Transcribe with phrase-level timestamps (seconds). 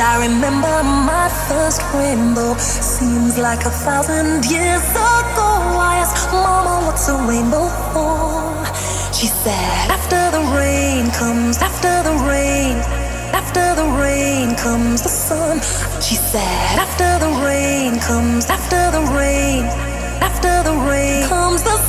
[0.00, 2.56] And I remember my first rainbow.
[2.56, 5.50] Seems like a thousand years ago.
[5.76, 8.64] I asked Mama, what's a rainbow for?
[9.12, 12.76] She said, After the rain comes, after the rain,
[13.36, 15.60] after the rain comes the sun.
[16.00, 19.64] She said, After the rain comes, after the rain,
[20.24, 21.79] after the rain comes the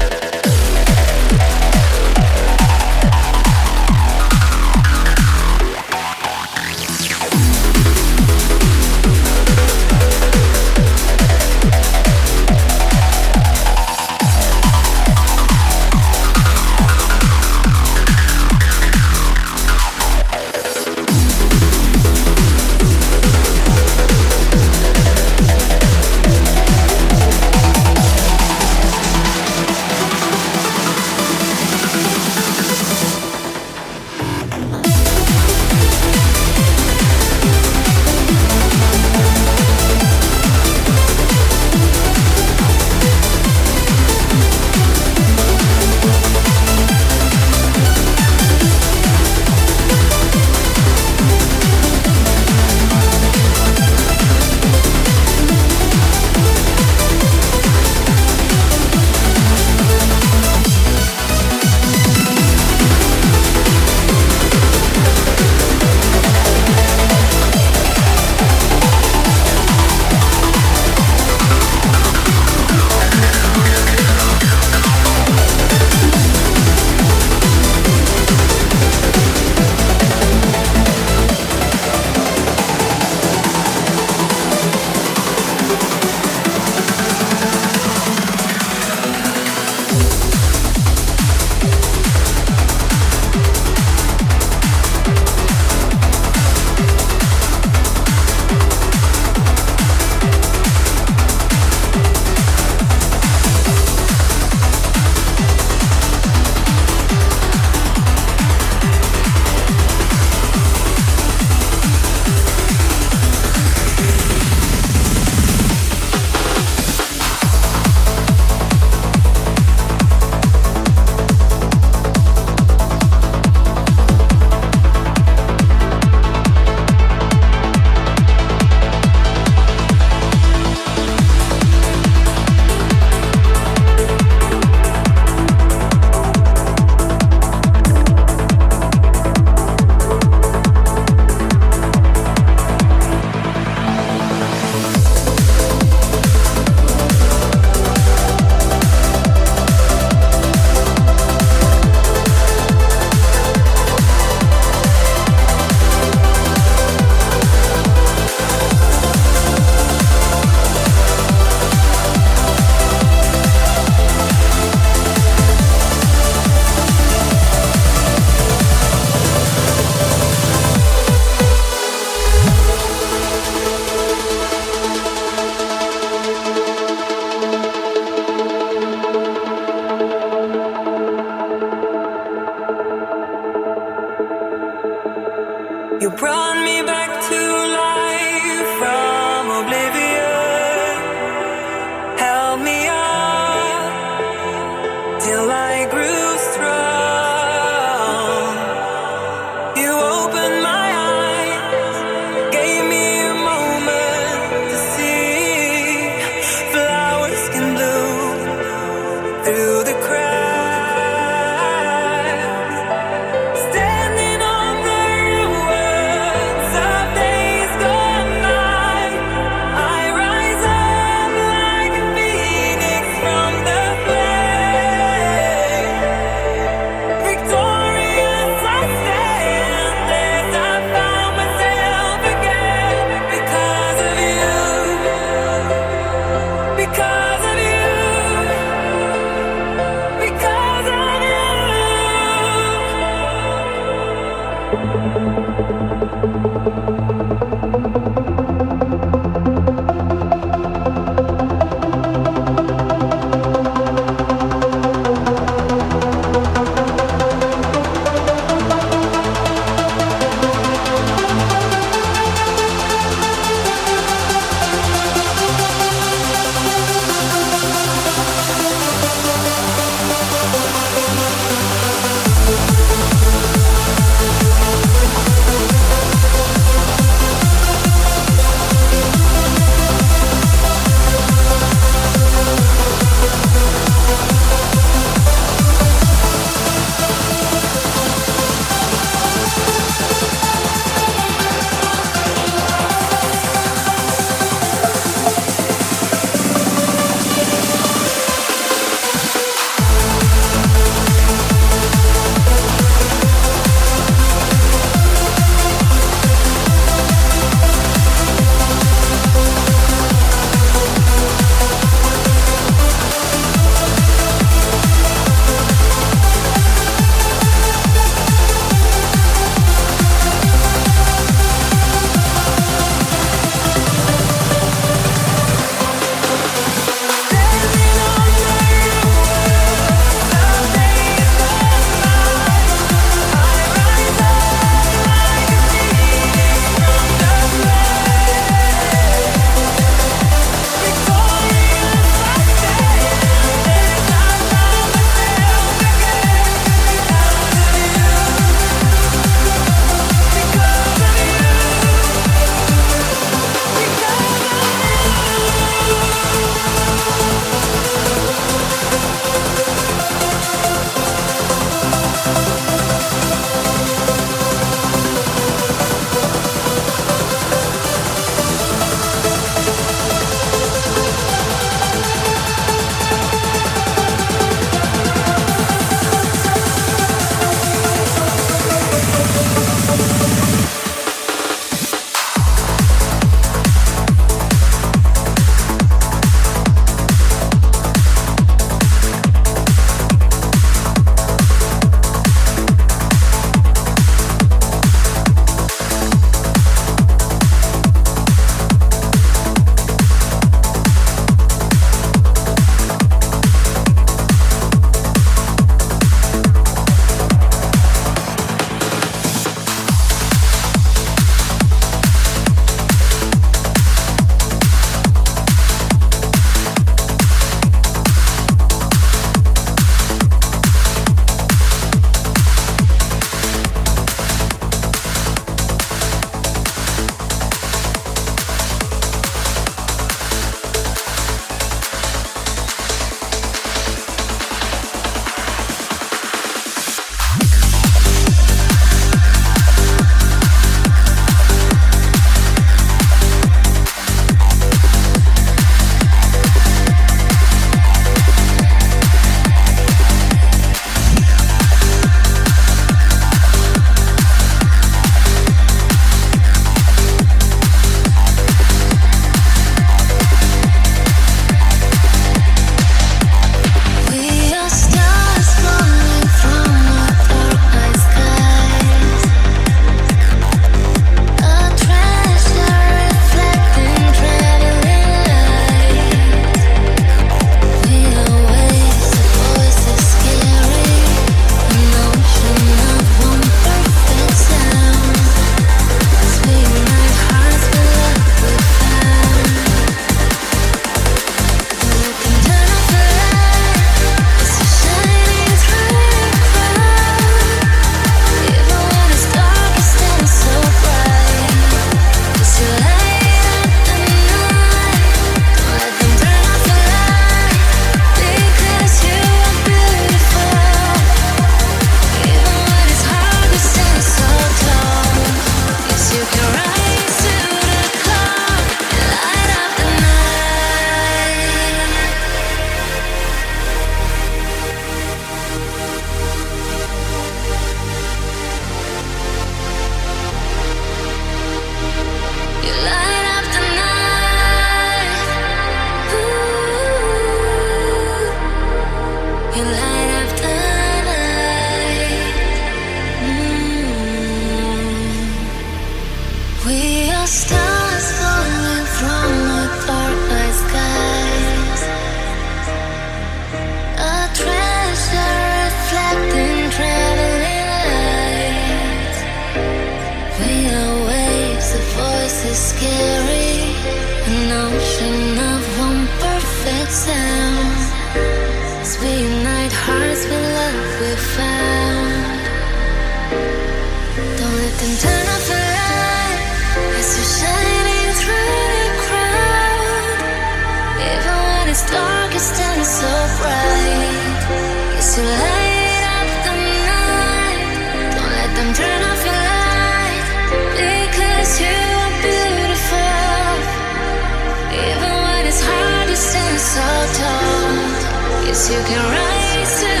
[598.69, 600.00] you can rise to